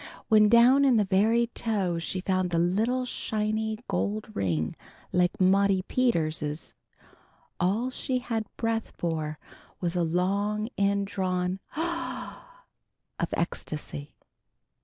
[0.29, 4.75] When down in the very toe she found the "little shiny gold ring
[5.13, 6.73] like Maudie Peters's,"
[7.59, 9.37] all she had breath for
[9.79, 12.65] was a long indrawn "Aw aw aw!"
[13.19, 14.15] of ecstasy.